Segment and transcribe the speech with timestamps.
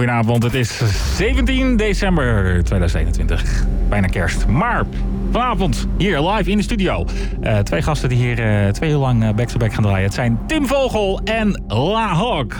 [0.00, 0.42] goedenavond.
[0.42, 0.80] Het is
[1.16, 3.64] 17 december 2021.
[3.88, 4.46] Bijna kerst.
[4.46, 4.84] Maar
[5.30, 7.06] vanavond hier live in de studio.
[7.42, 10.04] Uh, twee gasten die hier uh, twee uur lang back-to-back gaan draaien.
[10.04, 12.56] Het zijn Tim Vogel en La Hawk.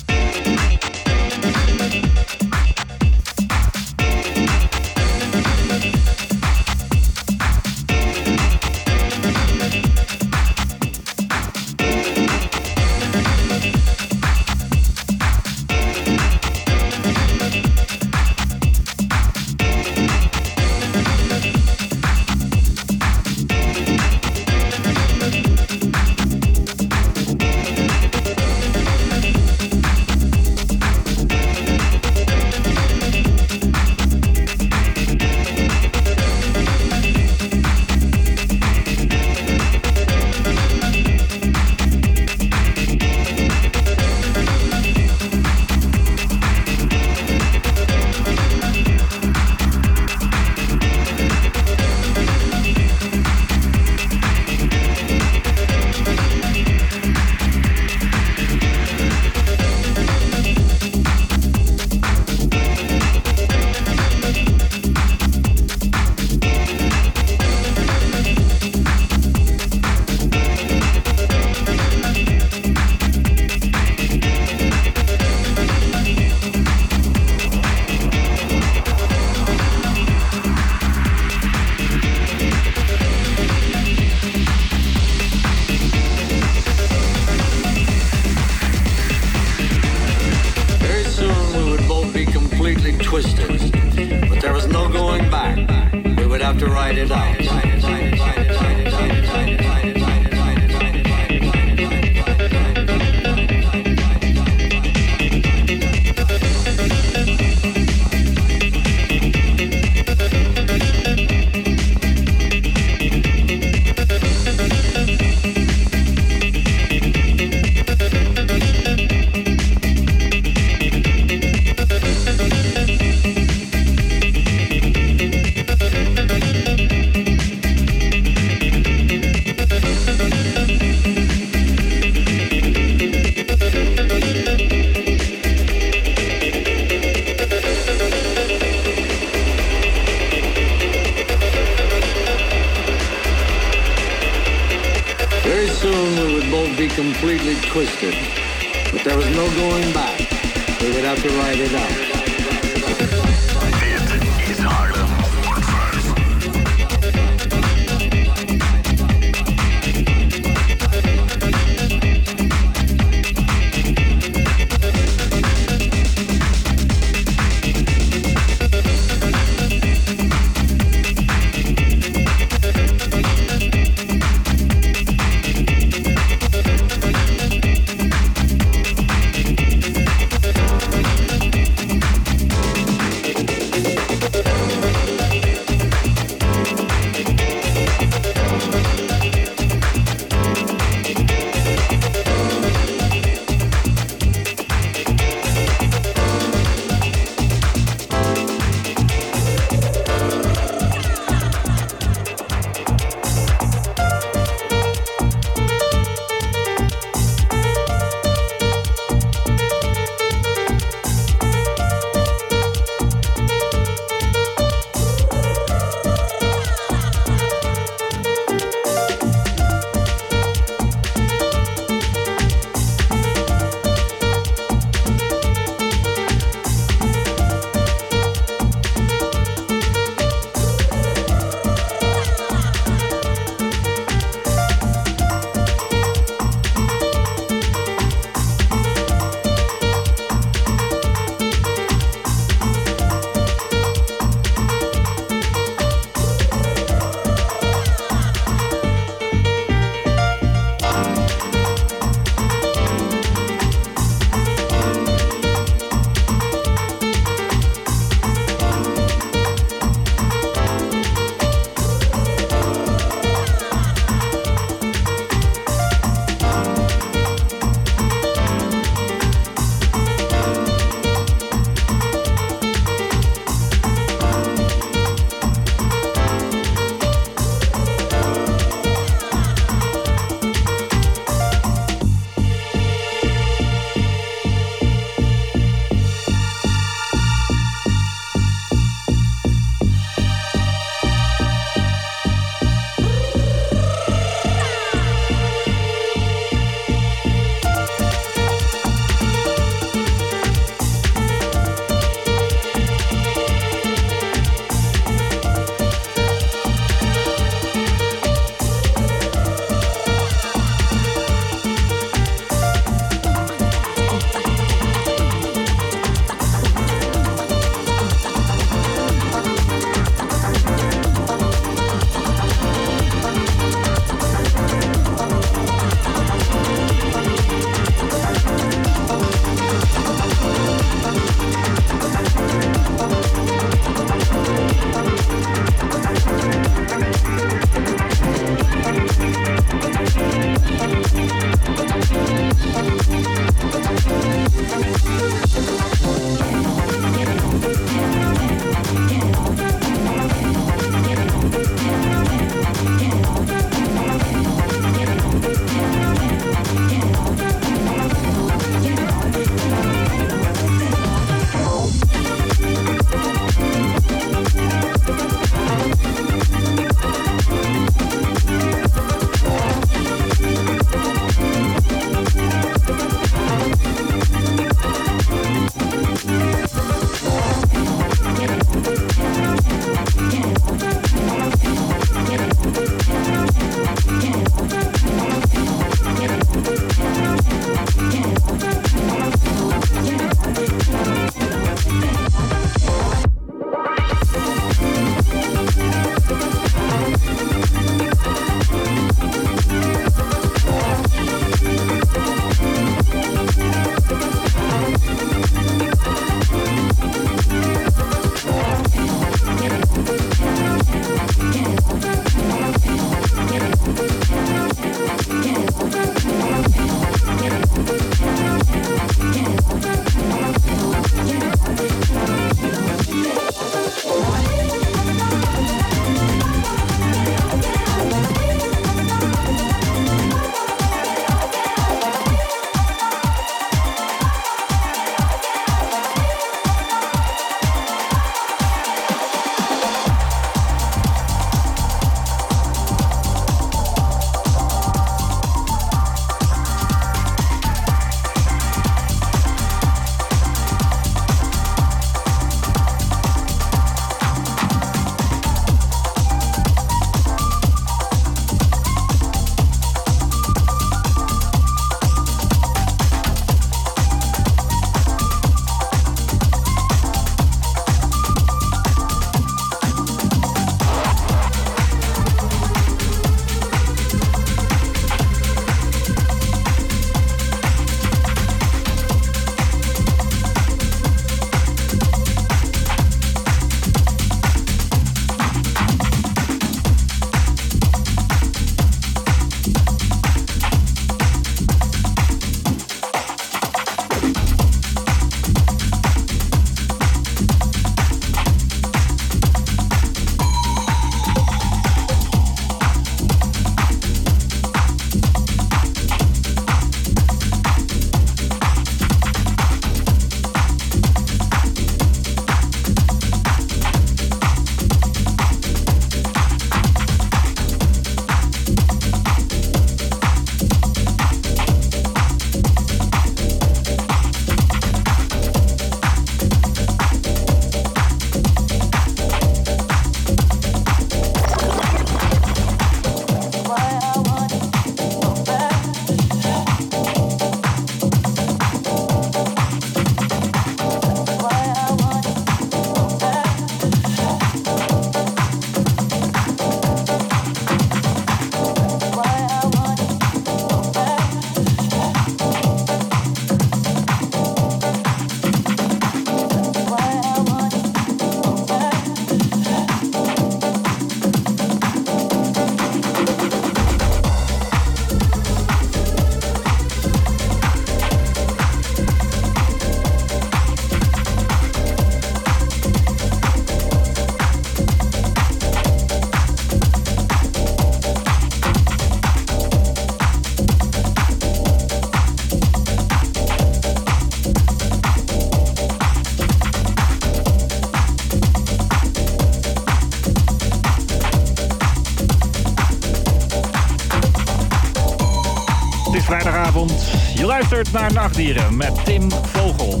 [597.82, 600.00] Luistert naar Nachtdieren met Tim Vogel.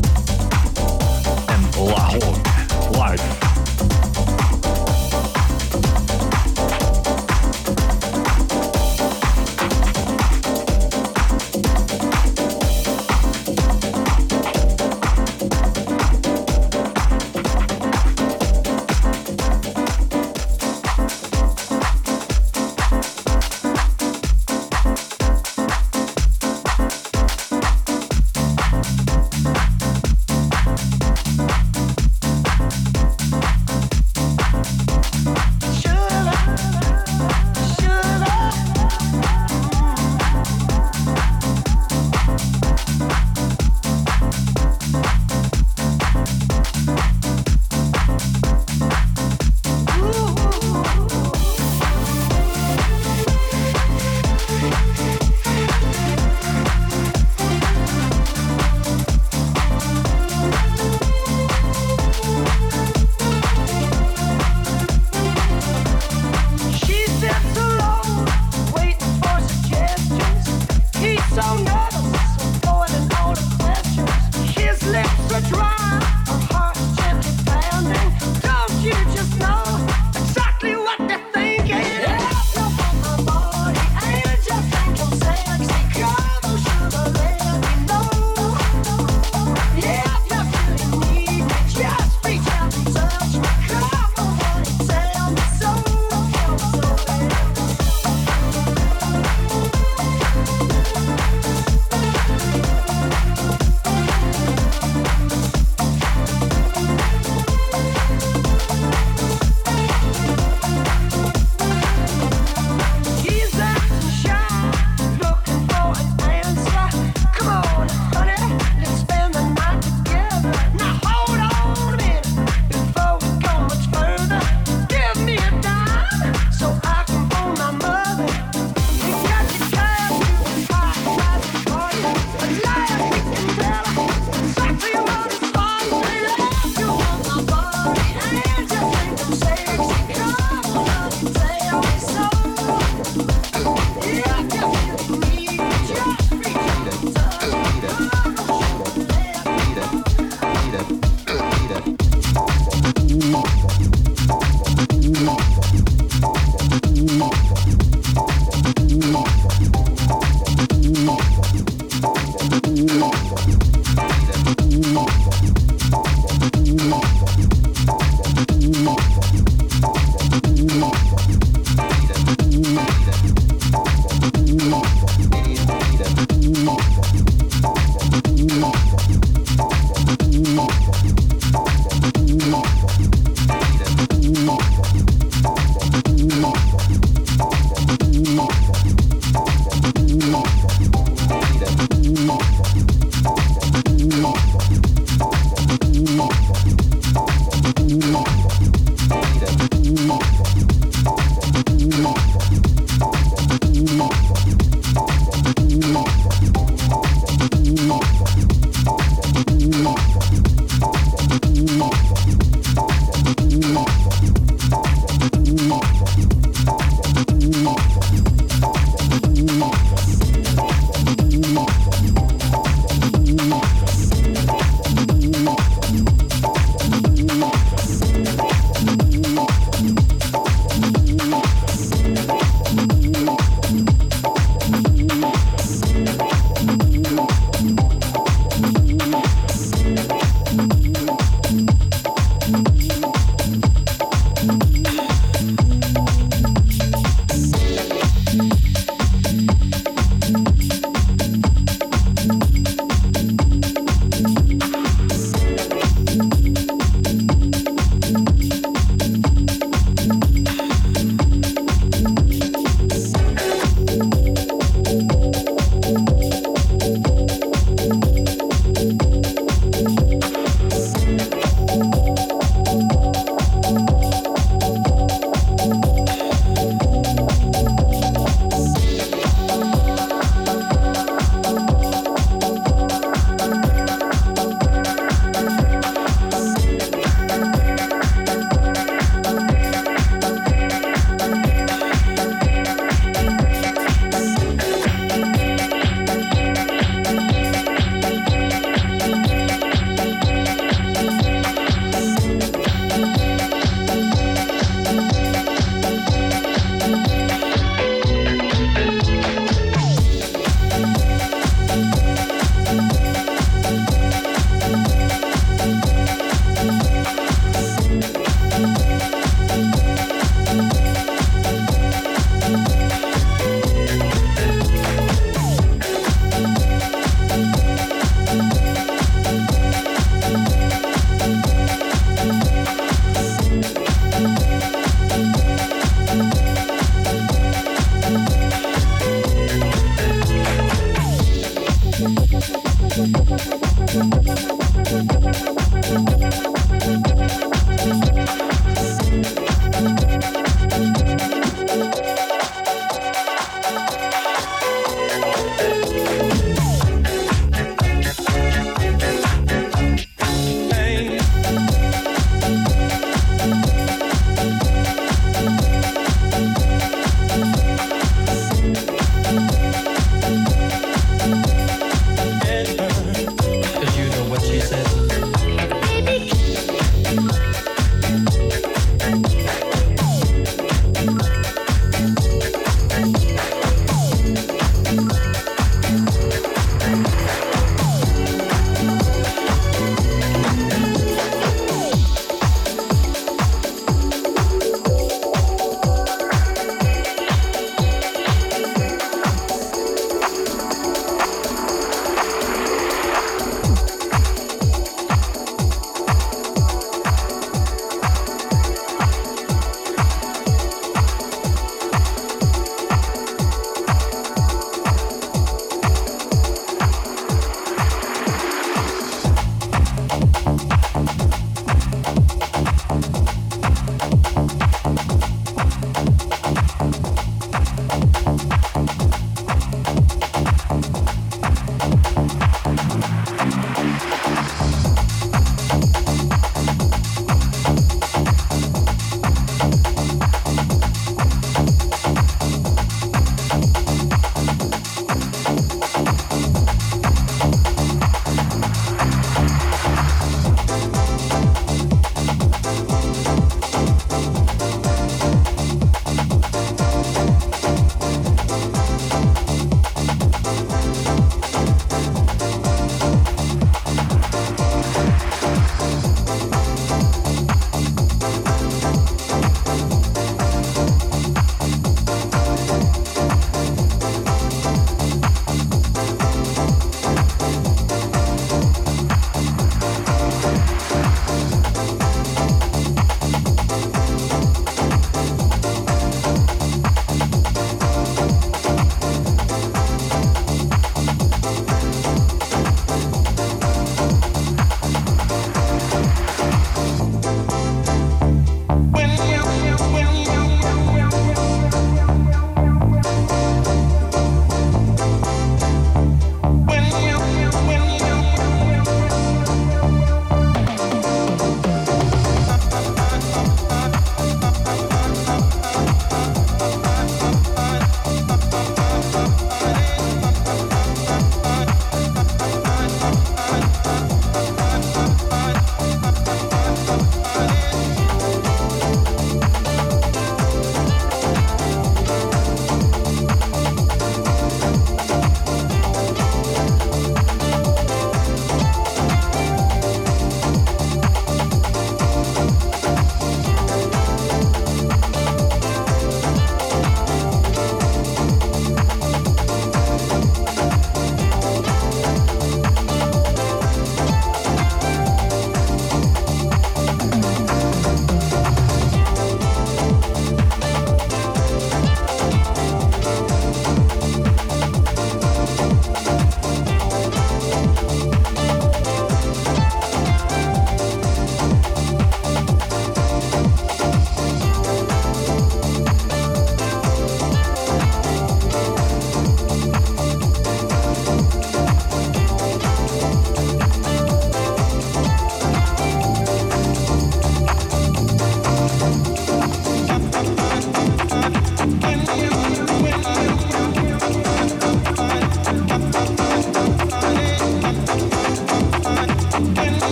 [1.46, 2.40] En Lahore
[2.90, 3.51] live.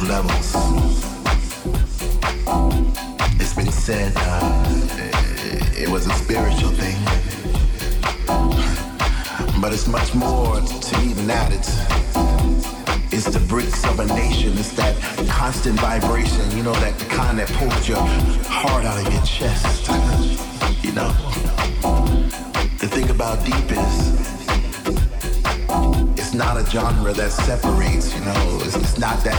[0.00, 0.54] Of levels.
[3.40, 4.64] It's been said uh,
[4.98, 6.96] it, it was a spiritual thing.
[9.60, 11.52] But it's much more to than that.
[11.52, 11.78] It's
[13.12, 14.56] it's the bricks of a nation.
[14.58, 14.94] It's that
[15.28, 17.98] constant vibration, you know, that kind that pulls your
[18.46, 19.88] heart out of your chest.
[20.84, 21.10] You know,
[22.78, 24.28] the thing about deep is
[26.18, 29.37] it's not a genre that separates, you know, it's, it's not that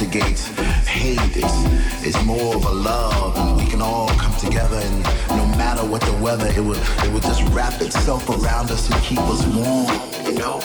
[0.00, 0.48] instigates
[0.88, 1.18] hate.
[1.36, 6.00] It's, more of a love, and we can all come together, and no matter what
[6.02, 9.90] the weather, it will, it will just wrap itself around us and keep us warm,
[10.24, 10.58] you know.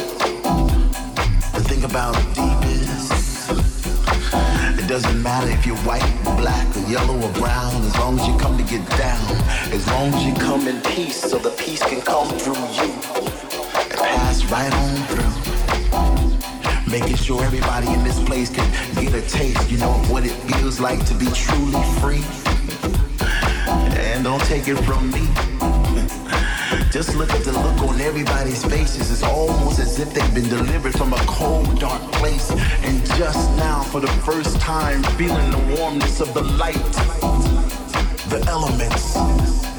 [1.53, 3.49] The thing about deep is,
[4.79, 8.27] it doesn't matter if you're white, or black, or yellow, or brown, as long as
[8.27, 9.25] you come to get down,
[9.73, 12.91] as long as you come in peace, so the peace can come through you
[13.73, 15.25] and pass right on through.
[16.87, 18.63] Making sure everybody in this place can
[18.95, 22.23] get a taste, you know, what it feels like to be truly free.
[23.97, 25.27] And don't take it from me.
[26.91, 29.11] Just look at the look on everybody's faces.
[29.11, 32.51] It's almost as if they've been delivered from a cold, dark place.
[32.51, 36.75] And just now, for the first time, feeling the warmness of the light.
[38.29, 39.74] The elements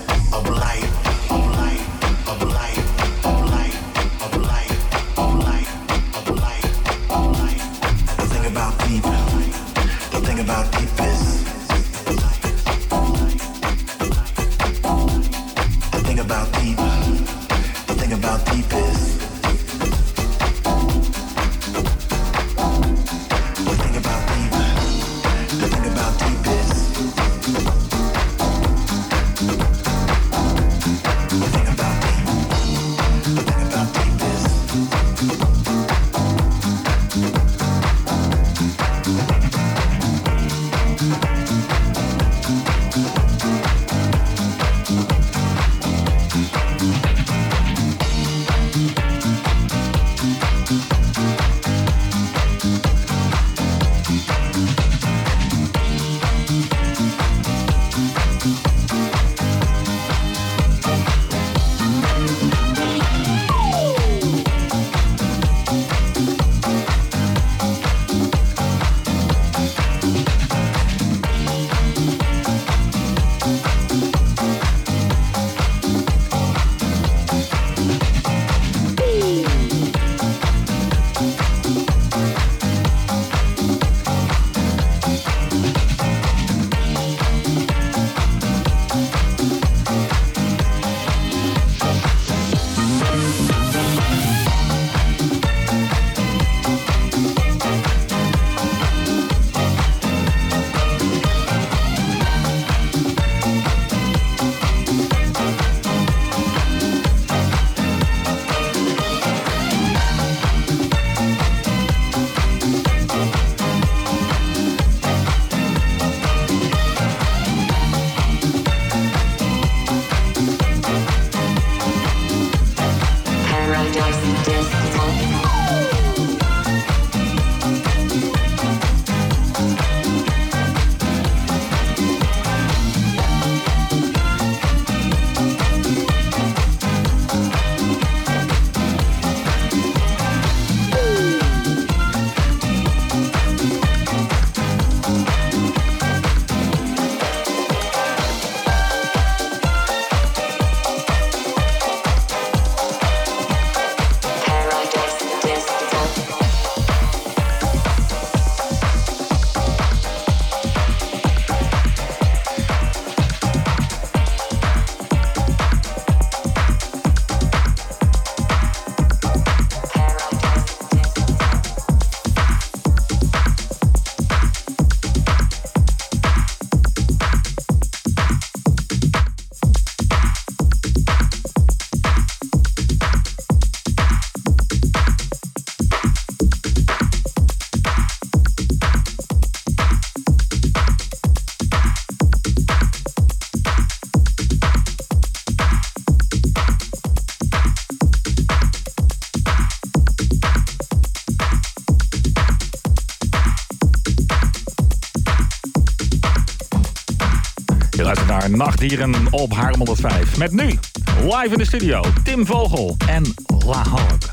[208.57, 210.36] Nachtdieren op Haarlem 105.
[210.36, 210.78] Met nu,
[211.22, 213.34] live in de studio, Tim Vogel en
[213.66, 214.26] La Hogue.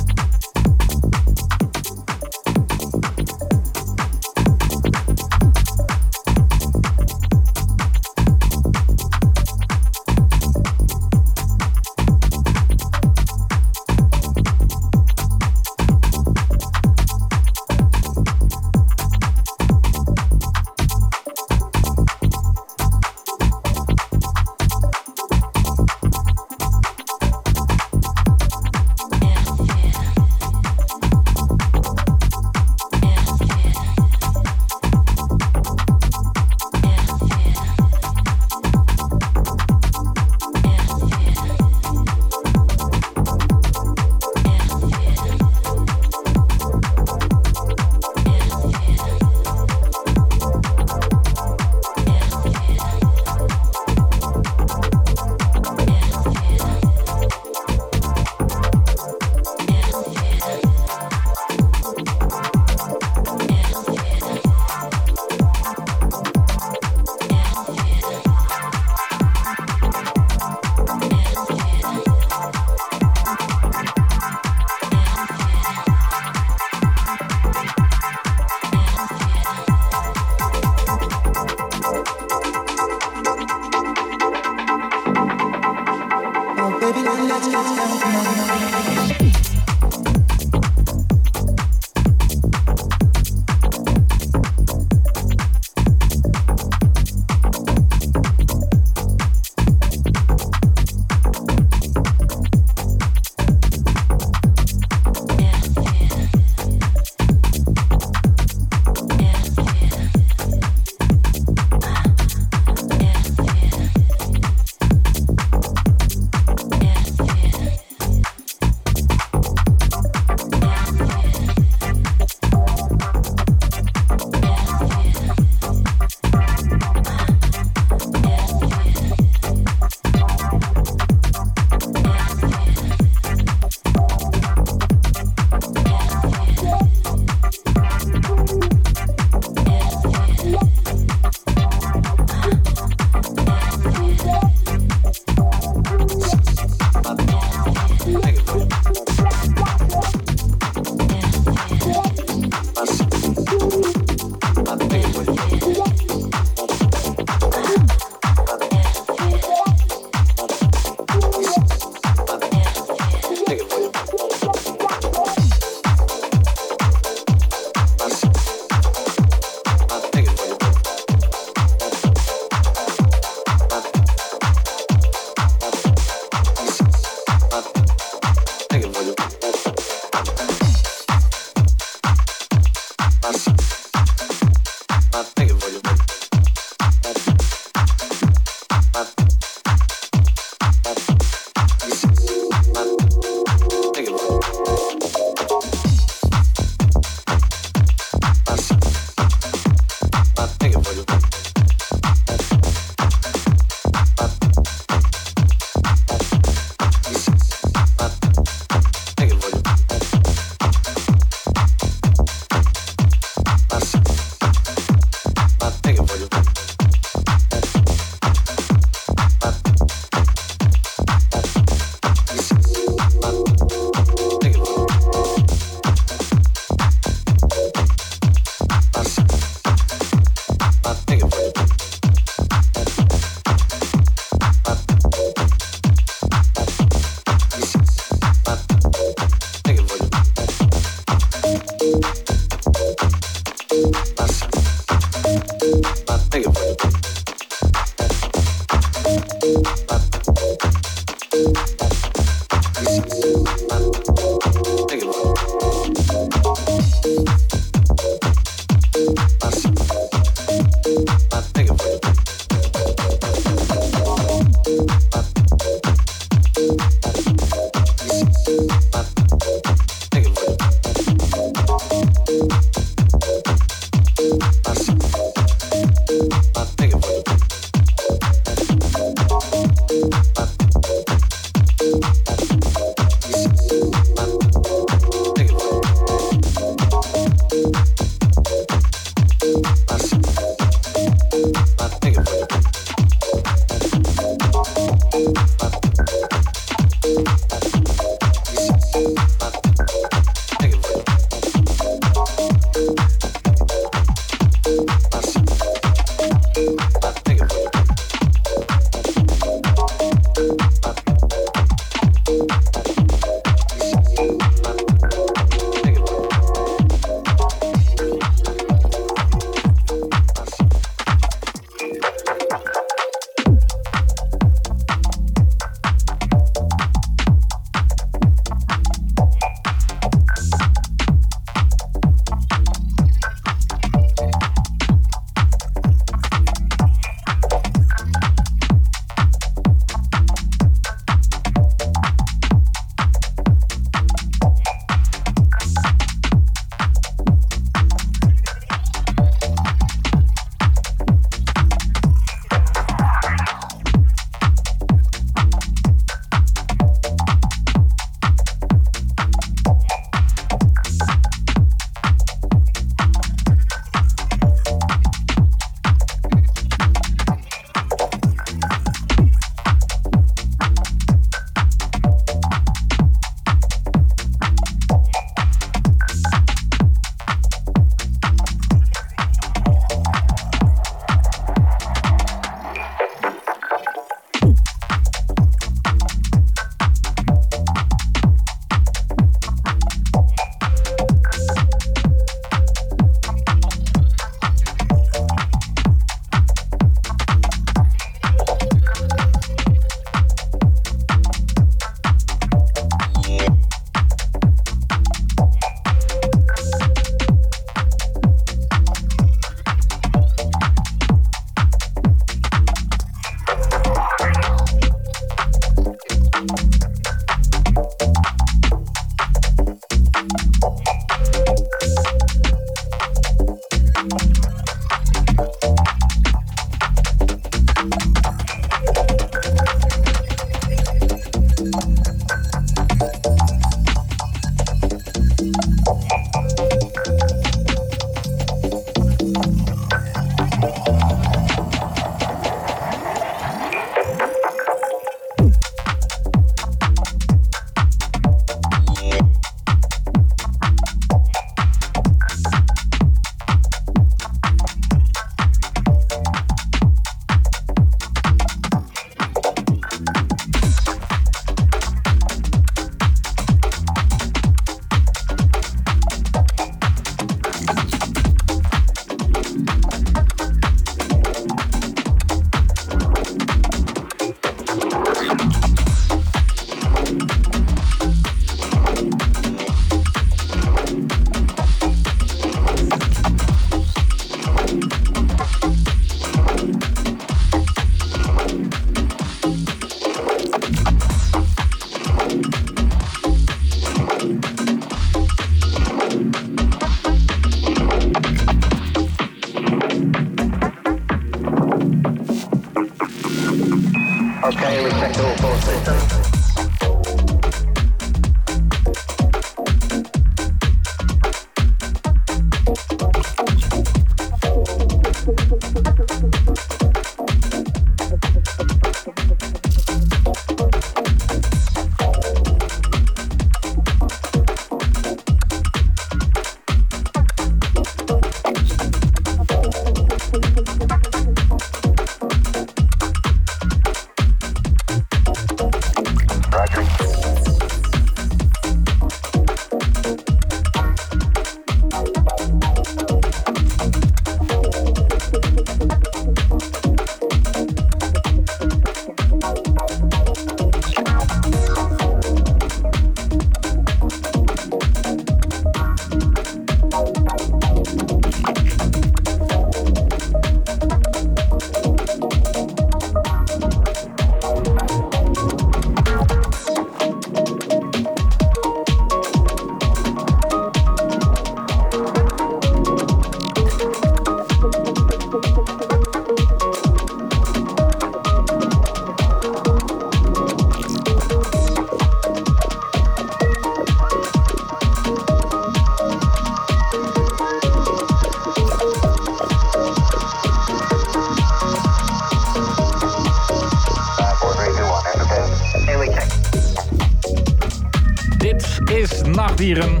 [599.60, 600.00] Nachtdieren.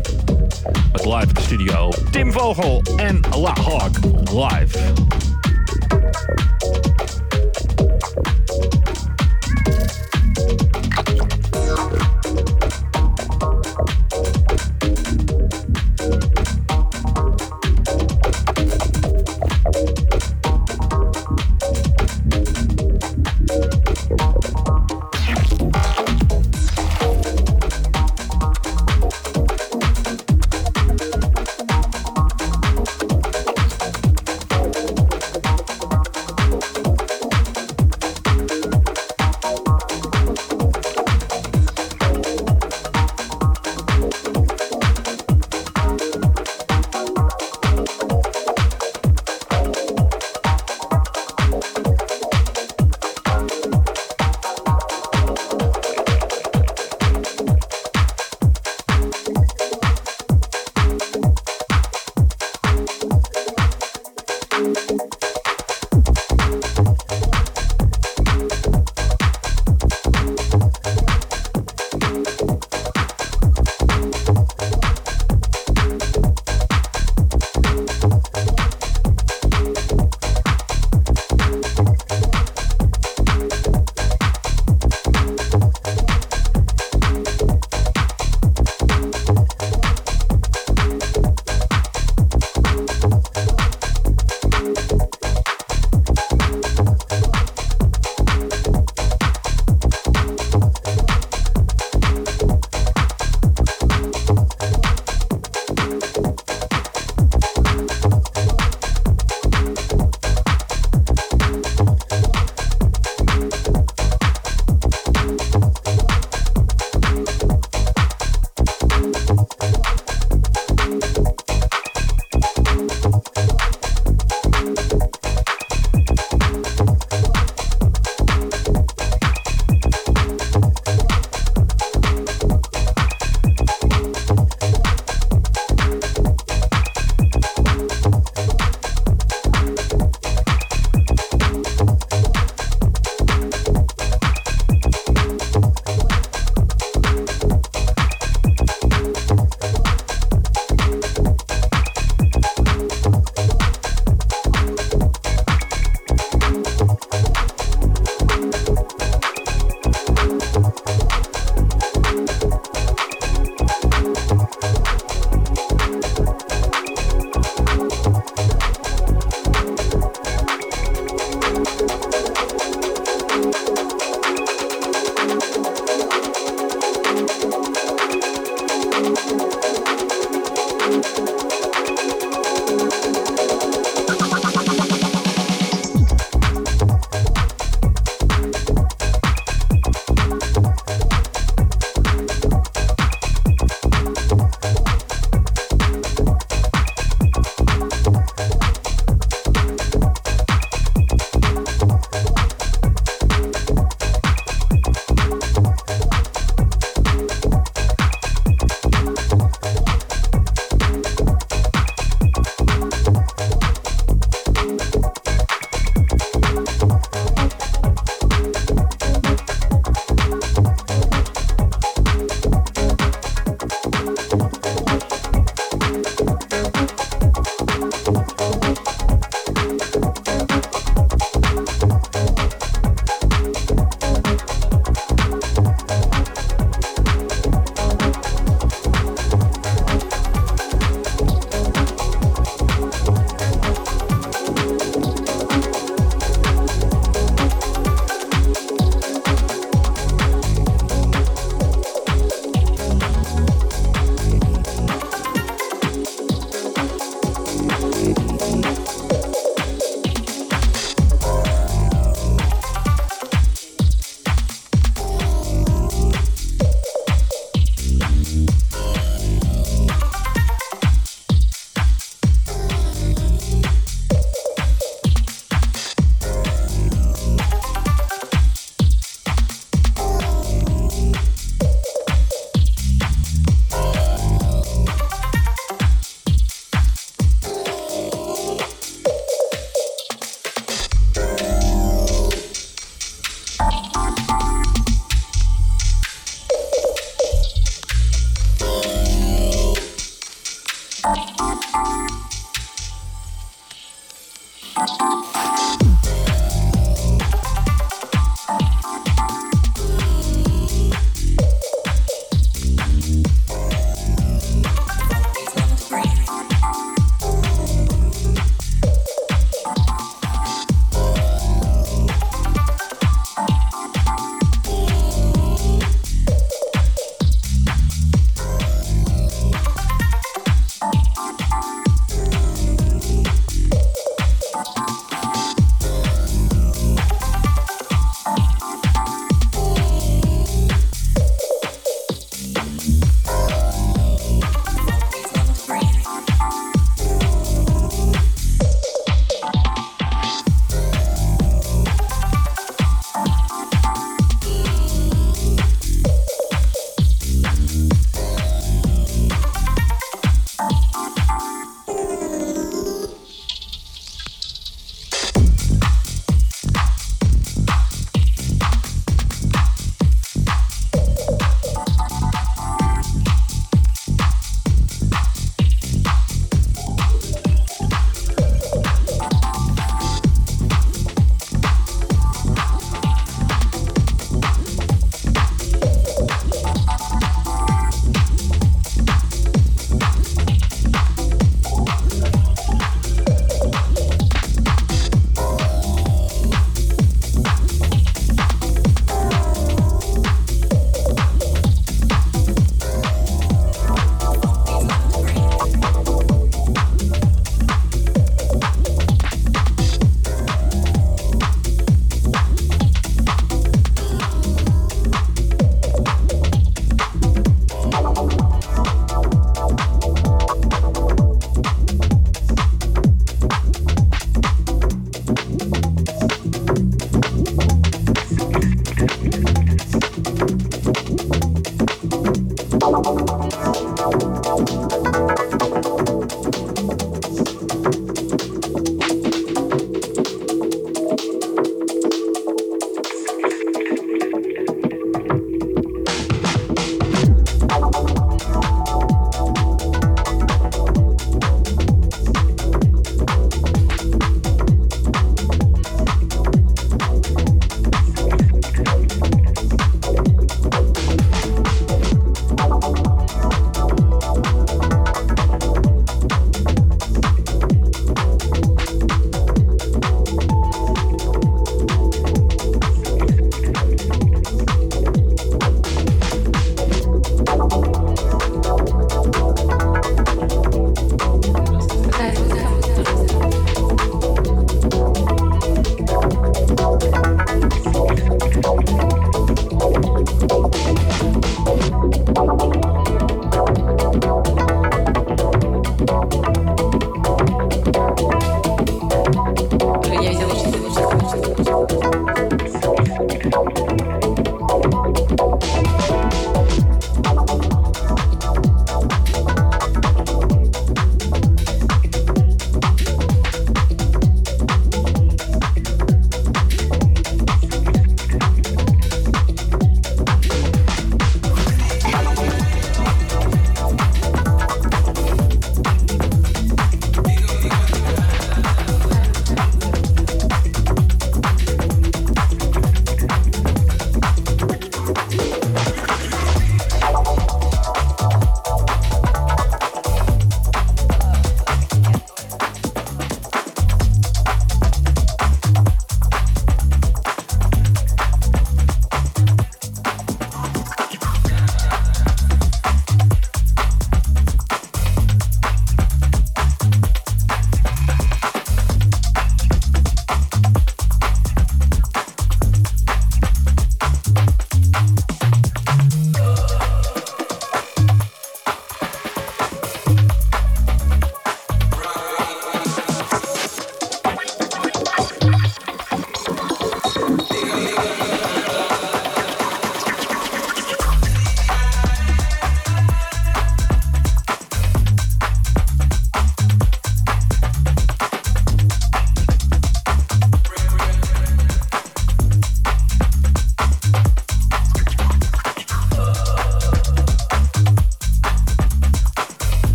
[0.92, 2.82] Met live de studio Tim Vogel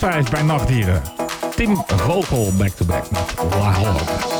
[0.00, 1.02] 105 bij Nachtdieren.
[1.54, 4.37] Tim Vogel back-to-back met Ja,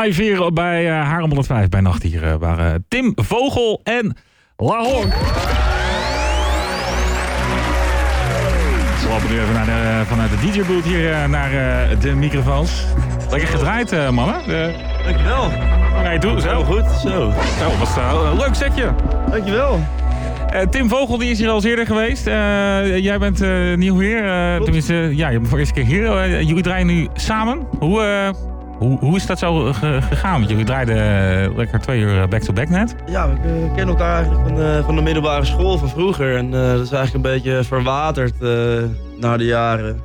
[0.00, 2.02] live hier bij uh, Haarlem 105 bij Nacht.
[2.02, 4.16] Hier uh, waren Tim Vogel en
[4.56, 5.12] La Honk.
[9.00, 11.50] We lopen nu even naar de, vanuit de DJ-boot hier uh, naar
[12.00, 12.84] de microfoons.
[13.30, 14.34] Lekker gedraaid, mannen.
[15.04, 15.50] Dankjewel.
[16.02, 16.40] Ga je toe?
[16.40, 16.64] Zo.
[16.64, 17.32] goed, zo.
[17.58, 18.94] Zo, was een leuk setje.
[19.30, 19.80] Dankjewel.
[20.54, 22.26] Uh, Tim Vogel die is hier al eens eerder geweest.
[22.26, 24.22] Uh, jij bent uh, nieuw hier.
[24.62, 26.42] tenminste, ja, je bent voor de eerste keer hier.
[26.44, 27.66] jullie draaien nu samen.
[27.78, 28.32] Hoe,
[28.80, 30.38] hoe, hoe is dat zo gegaan?
[30.38, 32.94] Want jullie draaiden lekker twee uur back-to-back net.
[33.06, 36.36] Ja, we kennen elkaar eigenlijk van de, van de middelbare school van vroeger.
[36.36, 38.40] En dat is eigenlijk een beetje verwaterd
[39.18, 40.00] na de jaren.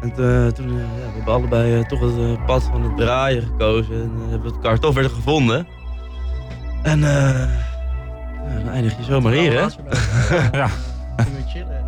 [0.00, 3.94] En toen ja, we hebben allebei toch het pad van het draaien gekozen.
[3.94, 5.66] En hebben we elkaar toch weer gevonden.
[6.82, 7.48] En ja,
[8.58, 9.66] dan eindig je zomaar hier, hè?
[10.58, 10.68] ja.
[11.16, 11.84] Nu weer chillen en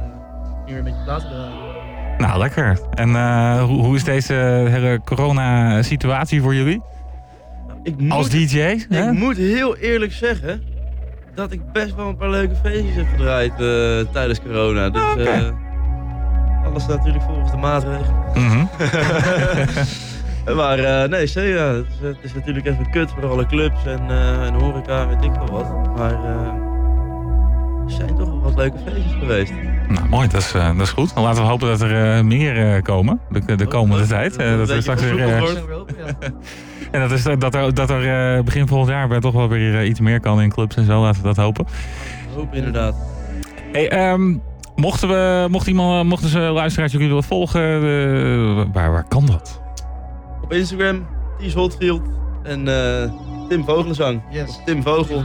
[0.66, 1.65] nu weer een beetje plaatsen draaien.
[2.38, 2.78] Lekker.
[2.94, 4.32] En uh, hoe, hoe, is deze
[4.68, 6.82] hele corona-situatie voor jullie?
[7.82, 8.58] Ik moet, Als DJ?
[8.58, 9.12] Ik hè?
[9.12, 10.62] moet heel eerlijk zeggen
[11.34, 14.90] dat ik best wel een paar leuke feestjes heb gedraaid uh, tijdens corona.
[14.90, 15.38] Dus oh, okay.
[15.38, 18.24] uh, alles natuurlijk volgens de maatregelen.
[18.34, 18.68] Mm -hmm.
[20.56, 21.30] Maar nee.
[21.34, 21.72] Ja.
[21.74, 24.10] Het, is, het, is, natuurlijk even kut voor alle clubs en,
[24.40, 25.96] en horeca, weet ik veel wat.
[25.96, 26.18] Maar
[27.86, 29.52] er zijn toch wel wat leuke feestjes geweest.
[29.88, 30.28] Nou, mooi.
[30.28, 31.14] Dat is, dat is goed.
[31.14, 34.38] Dan laten we hopen dat er meer komen de, de komende oh, tijd.
[34.38, 35.28] Dat, dat er straks weer...
[36.92, 40.20] en dat, is, dat er, dat er begin volgend jaar toch wel weer iets meer
[40.20, 41.00] kan in clubs en zo.
[41.00, 41.66] Laten we dat hopen.
[42.34, 42.94] Hoop inderdaad.
[43.72, 44.42] Hey, um,
[44.74, 49.60] mochten, we, mocht iemand, mochten ze luisteraars jullie willen volgen, waar, waar kan dat?
[50.42, 51.06] Op Instagram,
[51.38, 52.02] Ties Hotfield
[52.42, 54.22] en uh, Tim Vogelenzang.
[54.30, 54.60] Yes.
[54.64, 55.22] Tim Vogel.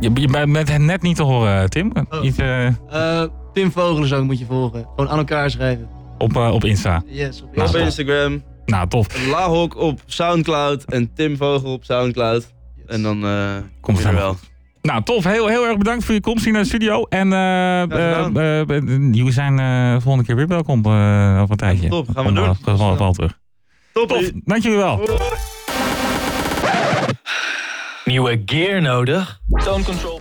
[0.00, 1.92] Je Je, bent het net niet te horen, Tim.
[2.10, 2.20] Oh.
[2.20, 3.22] Niet, uh, uh,
[3.52, 4.86] Tim Vogelenzang moet je volgen.
[4.94, 5.88] Gewoon aan elkaar schrijven.
[6.18, 7.02] Op, op Insta?
[7.06, 7.78] Yes, op Op Insta.
[7.78, 8.42] Instagram.
[8.66, 9.26] Nou, tof.
[9.28, 12.54] Lahok op Soundcloud en Tim Vogel op Soundcloud.
[12.76, 12.86] Yes.
[12.86, 13.26] En dan
[13.80, 14.36] Komt je er wel.
[14.82, 15.24] Nou, tof.
[15.24, 17.02] Heel, heel erg bedankt voor je komst hier naar de studio.
[17.02, 17.28] En
[19.12, 19.56] jullie zijn
[20.00, 21.88] volgende keer weer welkom over een tijdje.
[21.88, 22.56] Top, gaan we doen.
[22.56, 23.38] Gewoon wel terug.
[23.92, 24.08] Top.
[24.08, 25.00] Tof, dank jullie wel.
[28.08, 29.40] Nieuwe gear nodig?
[29.64, 30.16] Tone control.